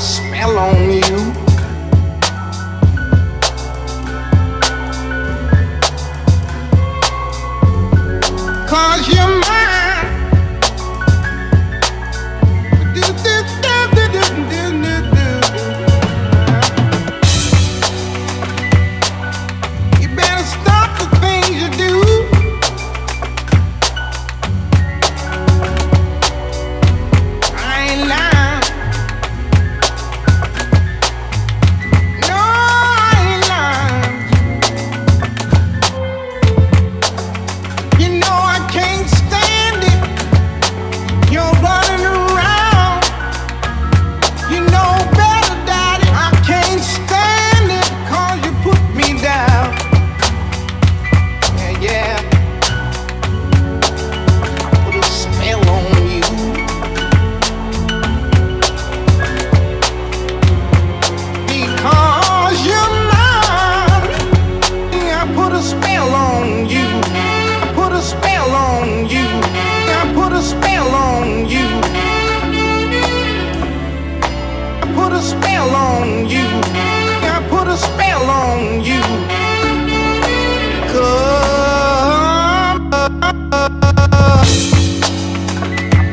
spell 0.00 0.58
on 0.58 0.90
you. 0.90 1.39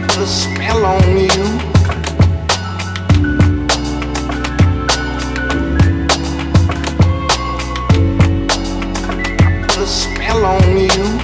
Put 0.02 0.18
a 0.18 0.28
spell 0.28 0.86
on 0.86 1.18
you. 1.18 1.46
Put 9.62 9.78
a 9.78 9.88
spell 9.88 10.46
on 10.46 10.78
you. 10.78 11.17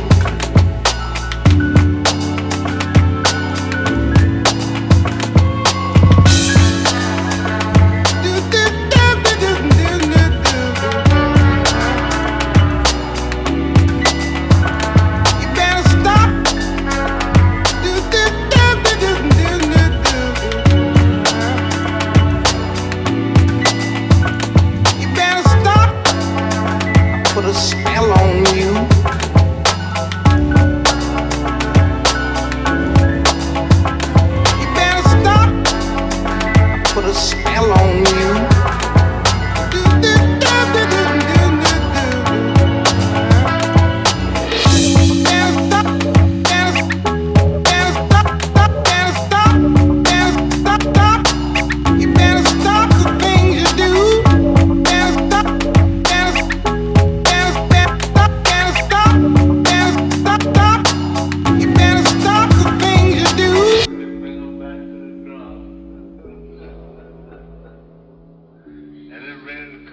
put 27.33 27.45
a 27.45 27.53
spell 27.55 28.11
on 28.11 28.55
you. 28.55 29.12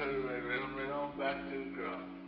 so 0.00 0.06
they 0.06 0.40
rolled 0.40 0.72
me 0.76 0.84
on 0.90 1.10
back 1.18 1.36
to 1.50 2.19